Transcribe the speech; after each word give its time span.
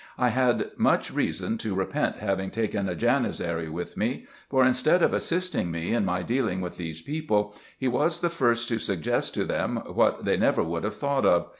I 0.17 0.29
had 0.29 0.71
much 0.77 1.13
reason 1.13 1.59
to 1.59 1.75
repent 1.75 2.15
having 2.15 2.49
taken 2.49 2.89
a 2.89 2.95
Janizary 2.95 3.69
with 3.69 3.95
me, 3.95 4.25
for 4.49 4.65
instead 4.65 5.03
of 5.03 5.13
assisting 5.13 5.69
me 5.69 5.93
in 5.93 6.05
my 6.05 6.23
dealing 6.23 6.59
with 6.59 6.77
these 6.77 7.03
people, 7.03 7.53
he 7.77 7.87
was 7.87 8.19
the 8.21 8.29
first 8.31 8.67
to 8.69 8.79
suggest 8.79 9.35
to 9.35 9.45
them 9.45 9.75
what 9.85 10.25
they 10.25 10.37
never 10.37 10.63
would 10.63 10.85
have 10.85 10.95
thought 10.97 11.23
of. 11.27 11.49